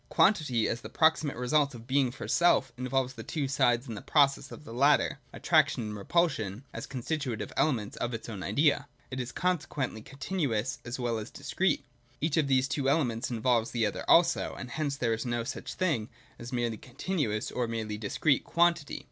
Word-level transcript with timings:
Quantity, 0.09 0.67
as 0.67 0.81
the 0.81 0.89
proximate 0.89 1.35
result 1.37 1.75
of 1.75 1.85
Being 1.85 2.09
for 2.09 2.27
self, 2.27 2.71
in 2.75 2.89
volves 2.89 3.13
the 3.13 3.21
two 3.21 3.47
sides 3.47 3.87
in 3.87 3.93
the 3.93 4.01
process 4.01 4.51
of 4.51 4.63
the 4.63 4.73
latter, 4.73 5.19
attraction 5.31 5.83
and 5.83 5.95
repulsion, 5.95 6.63
as 6.73 6.87
constitutive 6.87 7.53
elements 7.55 7.97
of 7.97 8.11
its 8.11 8.27
own 8.27 8.41
idea. 8.41 8.87
It 9.11 9.19
is 9.19 9.31
consequently 9.31 10.01
Continuous 10.01 10.79
as 10.83 10.97
well 10.99 11.19
as 11.19 11.29
Discrete. 11.29 11.85
Each 12.19 12.35
of 12.35 12.47
these 12.47 12.67
two 12.67 12.89
elements 12.89 13.29
involves 13.29 13.69
the 13.69 13.85
other 13.85 14.03
also, 14.07 14.55
and 14.55 14.71
hence 14.71 14.95
there 14.95 15.13
is 15.13 15.23
no 15.23 15.43
such 15.43 15.75
thing 15.75 16.09
as 16.39 16.51
a 16.51 16.55
merely 16.55 16.77
Continuous 16.77 17.51
or 17.51 17.65
a 17.65 17.69
merely 17.69 17.99
Discrete 17.99 18.43
quantity. 18.43 18.99